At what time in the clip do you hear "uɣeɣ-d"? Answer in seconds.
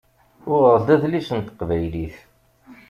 0.51-0.87